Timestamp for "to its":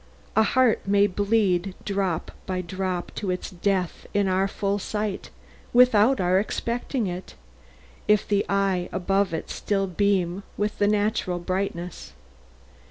3.13-3.51